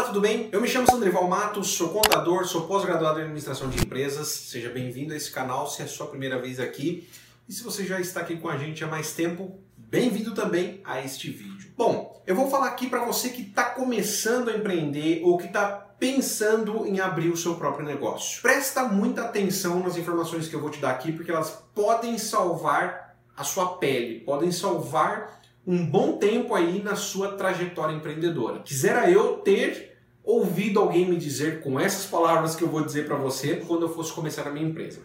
[0.00, 0.48] Olá, tudo bem?
[0.50, 4.28] Eu me chamo Sandrival Matos, sou contador, sou pós-graduado em administração de empresas.
[4.28, 7.06] Seja bem-vindo a esse canal se é a sua primeira vez aqui.
[7.46, 11.02] E se você já está aqui com a gente há mais tempo, bem-vindo também a
[11.02, 11.72] este vídeo.
[11.76, 15.66] Bom, eu vou falar aqui para você que está começando a empreender ou que está
[15.98, 18.40] pensando em abrir o seu próprio negócio.
[18.40, 23.18] Presta muita atenção nas informações que eu vou te dar aqui, porque elas podem salvar
[23.36, 28.60] a sua pele, podem salvar um bom tempo aí na sua trajetória empreendedora.
[28.60, 29.89] Quisera eu ter
[30.24, 33.94] ouvido alguém me dizer com essas palavras que eu vou dizer para você quando eu
[33.94, 35.00] fosse começar a minha empresa.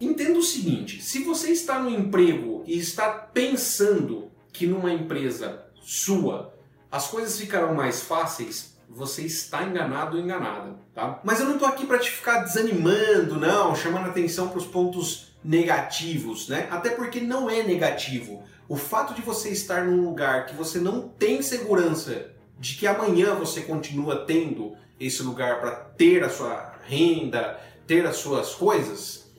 [0.00, 6.54] Entenda o seguinte: se você está no emprego e está pensando que numa empresa sua
[6.90, 11.20] as coisas ficarão mais fáceis, você está enganado ou enganada, tá?
[11.24, 15.34] Mas eu não estou aqui para te ficar desanimando, não, chamando atenção para os pontos
[15.42, 16.68] negativos, né?
[16.70, 18.44] Até porque não é negativo.
[18.68, 23.34] O fato de você estar num lugar que você não tem segurança de que amanhã
[23.34, 29.30] você continua tendo esse lugar para ter a sua renda, ter as suas coisas,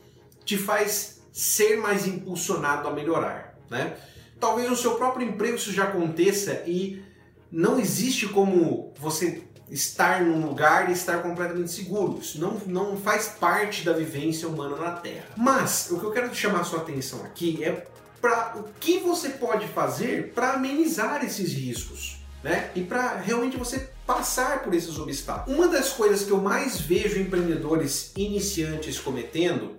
[0.43, 3.97] te faz ser mais impulsionado a melhorar, né?
[4.39, 7.03] Talvez no seu próprio emprego isso já aconteça e
[7.51, 12.19] não existe como você estar num lugar e estar completamente seguro.
[12.19, 15.25] Isso não, não faz parte da vivência humana na Terra.
[15.35, 17.87] Mas o que eu quero chamar sua atenção aqui é
[18.21, 22.17] para o que você pode fazer para amenizar esses riscos.
[22.43, 22.69] Né?
[22.75, 25.57] E para realmente você passar por esses obstáculos.
[25.57, 29.77] Uma das coisas que eu mais vejo empreendedores iniciantes cometendo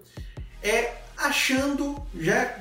[0.62, 2.58] é achando já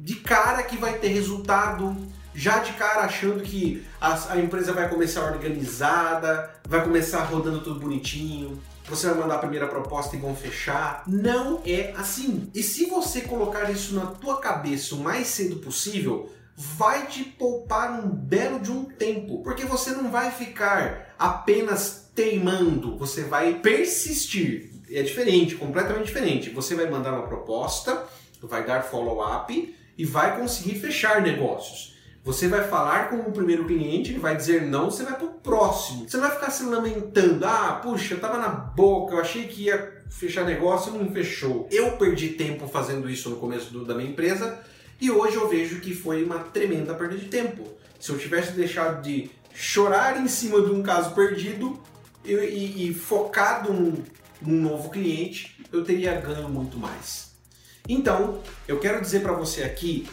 [0.00, 1.96] de cara que vai ter resultado,
[2.34, 7.80] já de cara achando que a, a, empresa vai começar organizada, vai começar rodando tudo
[7.80, 11.02] bonitinho, você vai mandar a primeira proposta e vão fechar.
[11.06, 12.50] Não é assim.
[12.54, 18.04] E se você colocar isso na tua cabeça o mais cedo possível, vai te poupar
[18.04, 24.70] um belo de um tempo, porque você não vai ficar apenas teimando, você vai persistir.
[24.90, 26.50] É diferente, completamente diferente.
[26.50, 28.04] Você vai mandar uma proposta,
[28.42, 31.93] vai dar follow-up e vai conseguir fechar negócios.
[32.24, 35.34] Você vai falar com o primeiro cliente, ele vai dizer não, você vai para o
[35.34, 36.08] próximo.
[36.08, 40.02] Você vai ficar se lamentando, ah, puxa, eu tava na boca, eu achei que ia
[40.08, 41.68] fechar negócio não fechou.
[41.70, 44.58] Eu perdi tempo fazendo isso no começo do, da minha empresa
[44.98, 47.68] e hoje eu vejo que foi uma tremenda perda de tempo.
[48.00, 51.78] Se eu tivesse deixado de chorar em cima de um caso perdido
[52.24, 54.02] e, e, e focado num,
[54.40, 57.34] num novo cliente, eu teria ganho muito mais.
[57.86, 60.08] Então, eu quero dizer para você aqui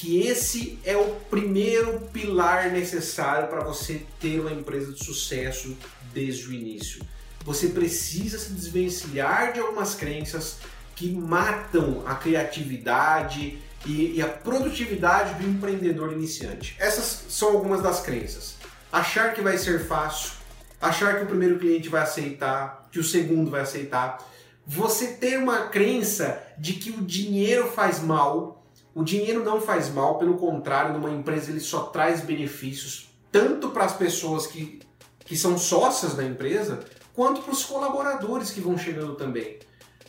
[0.00, 5.76] que esse é o primeiro pilar necessário para você ter uma empresa de sucesso
[6.10, 7.02] desde o início.
[7.44, 10.56] Você precisa se desvencilhar de algumas crenças
[10.96, 16.74] que matam a criatividade e, e a produtividade do empreendedor iniciante.
[16.78, 18.54] Essas são algumas das crenças.
[18.90, 20.32] Achar que vai ser fácil,
[20.80, 24.26] achar que o primeiro cliente vai aceitar, que o segundo vai aceitar.
[24.66, 28.59] Você ter uma crença de que o dinheiro faz mal
[28.94, 33.84] o dinheiro não faz mal, pelo contrário, numa empresa ele só traz benefícios tanto para
[33.84, 34.80] as pessoas que,
[35.24, 36.80] que são sócias da empresa,
[37.14, 39.58] quanto para os colaboradores que vão chegando também.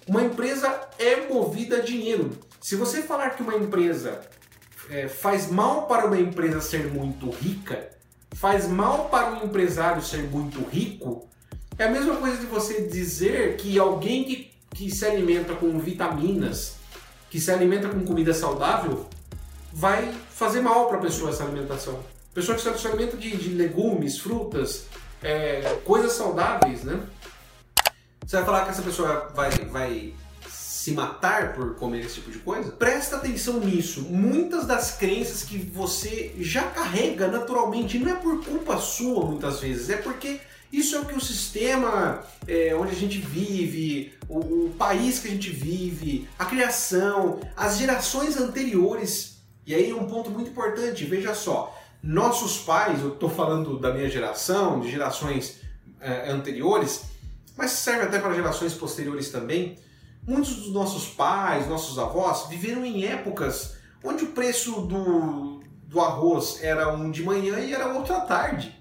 [0.07, 2.31] Uma empresa é movida a dinheiro.
[2.59, 4.21] Se você falar que uma empresa
[4.89, 7.89] é, faz mal para uma empresa ser muito rica,
[8.33, 11.29] faz mal para um empresário ser muito rico,
[11.77, 16.75] é a mesma coisa de você dizer que alguém que, que se alimenta com vitaminas,
[17.31, 19.07] que se alimenta com comida saudável
[19.71, 22.03] vai fazer mal para a pessoa essa alimentação.
[22.33, 24.87] Pessoa que se alimenta de, de legumes, frutas,
[25.23, 26.99] é, coisas saudáveis, né?
[28.25, 30.13] Você vai falar que essa pessoa vai, vai
[30.49, 32.69] se matar por comer esse tipo de coisa?
[32.73, 34.01] Presta atenção nisso.
[34.01, 39.89] Muitas das crenças que você já carrega naturalmente não é por culpa sua muitas vezes,
[39.89, 40.41] é porque
[40.71, 45.27] isso é o que o sistema é, onde a gente vive, o, o país que
[45.27, 49.41] a gente vive, a criação, as gerações anteriores.
[49.65, 54.09] E aí um ponto muito importante, veja só, nossos pais, eu estou falando da minha
[54.09, 55.59] geração, de gerações
[55.99, 57.03] é, anteriores,
[57.55, 59.77] mas serve até para gerações posteriores também.
[60.25, 66.63] Muitos dos nossos pais, nossos avós viveram em épocas onde o preço do, do arroz
[66.63, 68.75] era um de manhã e era outro à tarde.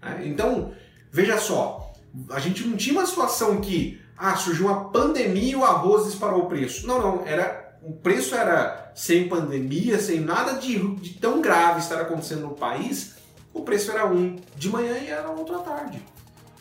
[0.00, 0.22] Né?
[0.24, 0.72] Então,
[1.16, 1.94] Veja só,
[2.28, 6.42] a gente não tinha uma situação que ah, surgiu uma pandemia e o arroz disparou
[6.42, 6.86] o preço.
[6.86, 11.98] Não, não, era o preço era sem pandemia, sem nada de, de tão grave estar
[12.02, 13.14] acontecendo no país,
[13.54, 16.04] o preço era um de manhã e era outro à tarde.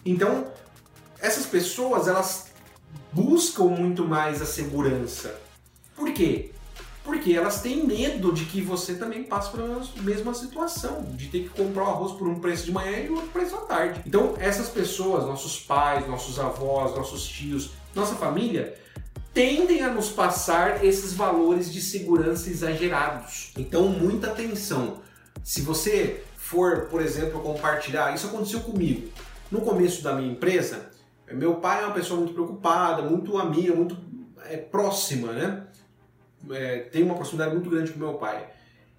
[0.06, 0.48] Então,
[1.20, 2.46] essas pessoas, elas
[3.12, 5.38] buscam muito mais a segurança.
[5.98, 6.54] Por quê?
[7.06, 11.50] Porque elas têm medo de que você também passe pela mesma situação, de ter que
[11.50, 14.02] comprar o arroz por um preço de manhã e outro preço à tarde.
[14.06, 18.76] Então, essas pessoas, nossos pais, nossos avós, nossos tios, nossa família,
[19.36, 23.52] tendem a nos passar esses valores de segurança exagerados.
[23.56, 25.02] Então, muita atenção.
[25.44, 29.10] Se você for, por exemplo, compartilhar, isso aconteceu comigo.
[29.52, 30.90] No começo da minha empresa,
[31.32, 33.98] meu pai é uma pessoa muito preocupada, muito amiga, muito
[34.46, 35.68] é, próxima, né?
[36.52, 38.50] É, tem uma proximidade muito grande com meu pai.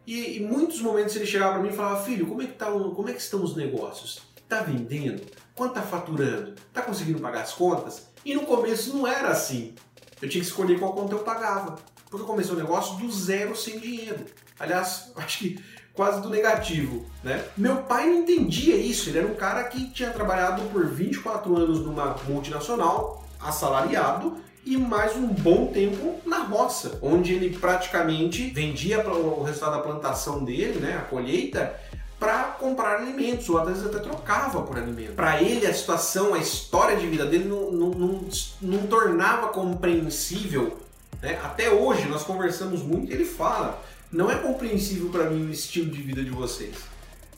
[0.06, 2.66] E em muitos momentos ele chegava para mim e falava: Filho, como é, que tá,
[2.66, 4.22] como é que estão os negócios?
[4.48, 5.22] Tá vendendo?
[5.54, 6.54] Quanto tá faturando?
[6.72, 8.08] Tá conseguindo pagar as contas?
[8.24, 9.74] E no começo não era assim.
[10.20, 11.76] Eu tinha que escolher qual conta eu pagava.
[12.08, 14.24] Porque eu comecei o negócio do zero sem dinheiro.
[14.58, 15.58] Aliás, acho que
[15.92, 17.42] quase do negativo, né?
[17.56, 19.08] Meu pai não entendia isso.
[19.08, 25.14] Ele era um cara que tinha trabalhado por 24 anos numa multinacional, assalariado, e mais
[25.14, 30.96] um bom tempo na roça, onde ele praticamente vendia o resultado da plantação dele, né,
[30.96, 31.72] a colheita,
[32.18, 35.12] para comprar alimentos, ou às vezes até trocava por alimento.
[35.12, 38.28] Para ele, a situação, a história de vida dele não, não, não,
[38.60, 40.76] não tornava compreensível.
[41.22, 41.38] Né?
[41.44, 43.80] Até hoje, nós conversamos muito e ele fala:
[44.10, 46.74] não é compreensível para mim o estilo de vida de vocês.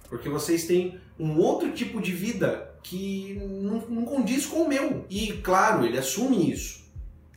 [0.09, 5.05] Porque vocês têm um outro tipo de vida que não, não condiz com o meu.
[5.11, 6.88] E claro, ele assume isso.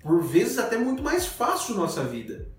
[0.02, 2.50] Por vezes até muito mais fácil nossa vida.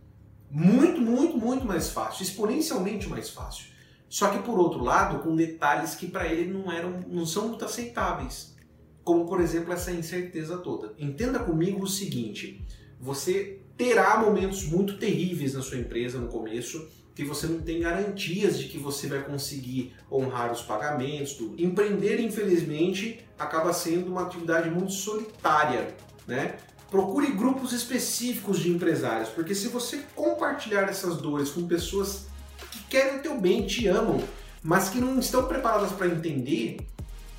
[0.51, 2.23] Muito, muito, muito mais fácil.
[2.23, 3.67] Exponencialmente mais fácil.
[4.09, 7.65] Só que por outro lado, com detalhes que para ele não eram, não são muito
[7.65, 8.55] aceitáveis.
[9.03, 10.95] Como por exemplo essa incerteza toda.
[10.99, 12.65] Entenda comigo o seguinte:
[13.01, 18.59] você terá momentos muito terríveis na sua empresa no começo, que você não tem garantias
[18.59, 21.61] de que você vai conseguir honrar os pagamentos, tudo.
[21.63, 25.95] Empreender, infelizmente, acaba sendo uma atividade muito solitária,
[26.27, 26.57] né?
[26.93, 32.27] Procure grupos específicos de empresários, porque se você compartilhar essas dores com pessoas
[32.91, 34.23] querem o teu bem, te amam,
[34.63, 36.87] mas que não estão preparadas para entender,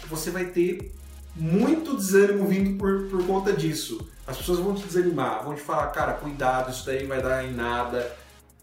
[0.08, 0.92] você vai ter
[1.36, 4.10] muito desânimo vindo por, por conta disso.
[4.26, 7.54] As pessoas vão te desanimar, vão te falar, cara, cuidado, isso daí vai dar em
[7.54, 8.12] nada.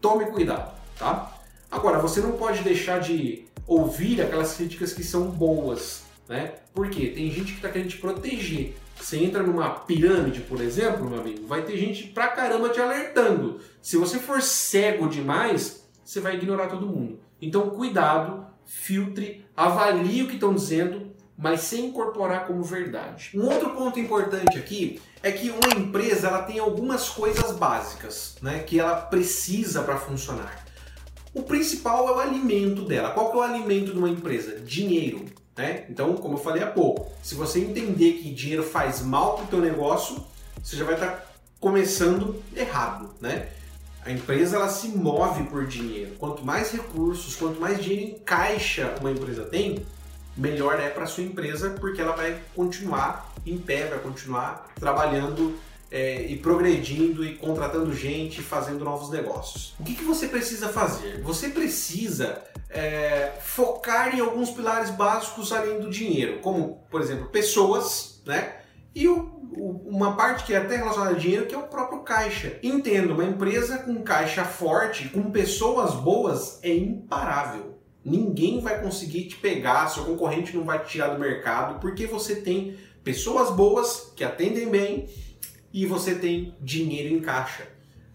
[0.01, 1.39] Tome cuidado, tá?
[1.71, 6.55] Agora, você não pode deixar de ouvir aquelas críticas que são boas, né?
[6.73, 8.77] Porque tem gente que está querendo te proteger.
[8.95, 13.59] Você entra numa pirâmide, por exemplo, meu amigo, vai ter gente pra caramba te alertando.
[13.83, 17.19] Se você for cego demais, você vai ignorar todo mundo.
[17.43, 23.33] Então, cuidado, filtre, avalie o que estão dizendo, mas sem incorporar como verdade.
[23.35, 28.61] Um outro ponto importante aqui é que uma empresa ela tem algumas coisas básicas, né,
[28.61, 30.65] que ela precisa para funcionar.
[31.35, 33.11] O principal é o alimento dela.
[33.11, 34.61] Qual que é o alimento de uma empresa?
[34.61, 35.25] Dinheiro.
[35.57, 35.85] Né?
[35.91, 39.49] Então, como eu falei há pouco, se você entender que dinheiro faz mal para o
[39.49, 40.25] teu negócio,
[40.63, 41.23] você já vai estar tá
[41.59, 43.49] começando errado, né?
[44.03, 46.15] A empresa ela se move por dinheiro.
[46.19, 49.85] Quanto mais recursos, quanto mais dinheiro em caixa uma empresa tem,
[50.35, 55.59] melhor é para sua empresa, porque ela vai continuar em pé, vai continuar trabalhando
[55.91, 59.75] é, e progredindo e contratando gente, fazendo novos negócios.
[59.79, 61.21] O que, que você precisa fazer?
[61.23, 68.23] Você precisa é, focar em alguns pilares básicos além do dinheiro, como, por exemplo, pessoas,
[68.25, 68.57] né?
[68.95, 72.59] E o uma parte que é até relacionada a dinheiro, que é o próprio caixa.
[72.63, 77.79] Entendo, uma empresa com caixa forte, com pessoas boas, é imparável.
[78.05, 82.37] Ninguém vai conseguir te pegar, seu concorrente não vai te tirar do mercado, porque você
[82.37, 85.09] tem pessoas boas que atendem bem
[85.73, 87.67] e você tem dinheiro em caixa.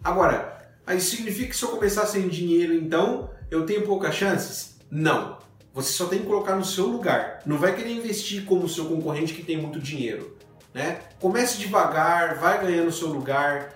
[0.03, 4.75] Agora, aí significa que se eu começar sem dinheiro, então eu tenho poucas chances?
[4.89, 5.37] Não.
[5.73, 7.41] Você só tem que colocar no seu lugar.
[7.45, 10.37] Não vai querer investir como o seu concorrente que tem muito dinheiro.
[10.73, 10.99] Né?
[11.19, 13.75] Comece devagar, vai ganhando seu lugar,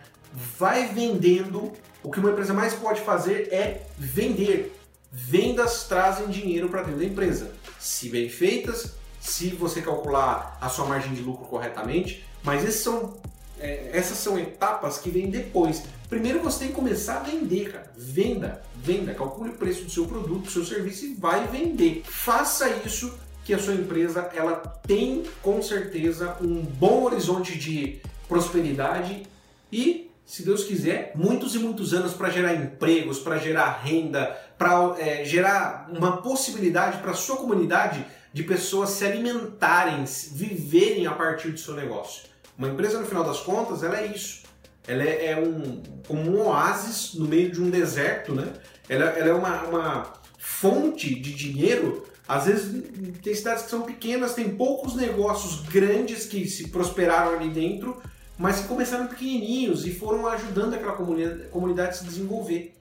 [0.58, 1.74] vai vendendo.
[2.02, 4.76] O que uma empresa mais pode fazer é vender.
[5.12, 7.52] Vendas trazem dinheiro para dentro da empresa.
[7.80, 13.18] Se bem feitas, se você calcular a sua margem de lucro corretamente, mas esses são,
[13.60, 15.84] é, essas são etapas que vêm depois.
[16.10, 17.92] Primeiro você tem que começar a vender, cara.
[17.96, 22.04] Venda, venda, calcule o preço do seu produto, do seu serviço e vai vender.
[22.06, 23.14] Faça isso
[23.44, 29.24] que a sua empresa ela tem com certeza um bom horizonte de prosperidade
[29.72, 34.96] e, se Deus quiser, muitos e muitos anos para gerar empregos, para gerar renda, para
[35.00, 41.50] é, gerar uma possibilidade para a sua comunidade de pessoas se alimentarem, viverem a partir
[41.50, 42.29] do seu negócio.
[42.60, 44.44] Uma empresa, no final das contas, ela é isso.
[44.88, 48.54] Ela é, é um, como um oásis no meio de um deserto, né?
[48.88, 52.84] Ela, ela é uma, uma fonte de dinheiro às vezes
[53.24, 58.00] tem cidades que são pequenas, tem poucos negócios grandes que se prosperaram ali dentro,
[58.38, 62.76] mas que começaram pequenininhos e foram ajudando aquela comunidade a se desenvolver.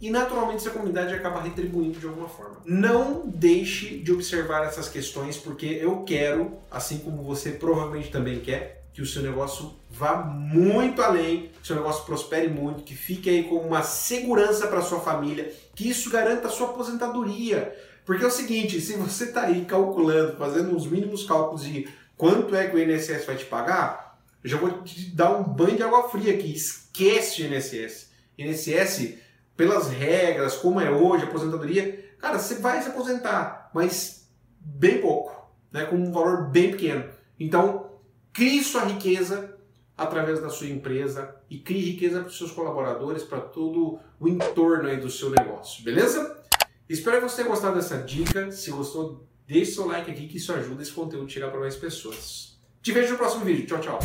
[0.00, 2.56] E naturalmente essa comunidade acaba retribuindo de alguma forma.
[2.66, 8.77] Não deixe de observar essas questões, porque eu quero, assim como você provavelmente também quer,
[8.98, 13.30] que o seu negócio vá muito além, que o seu negócio prospere muito, que fique
[13.30, 17.76] aí como uma segurança para sua família, que isso garanta a sua aposentadoria.
[18.04, 22.56] Porque é o seguinte, se você está aí calculando, fazendo os mínimos cálculos de quanto
[22.56, 25.84] é que o INSS vai te pagar, eu já vou te dar um banho de
[25.84, 26.52] água fria aqui.
[26.52, 28.10] Esquece o INSS.
[28.36, 29.14] INSS,
[29.56, 34.28] pelas regras, como é hoje, aposentadoria, cara, você vai se aposentar, mas
[34.58, 37.04] bem pouco, né, com um valor bem pequeno.
[37.38, 37.88] Então,
[38.38, 39.52] Crie sua riqueza
[39.96, 44.88] através da sua empresa e crie riqueza para os seus colaboradores, para todo o entorno
[44.88, 46.40] aí do seu negócio, beleza?
[46.88, 48.52] Espero que você tenha gostado dessa dica.
[48.52, 51.74] Se gostou, deixe seu like aqui que isso ajuda esse conteúdo a chegar para mais
[51.74, 52.56] pessoas.
[52.80, 53.66] Te vejo no próximo vídeo.
[53.66, 53.98] Tchau, tchau.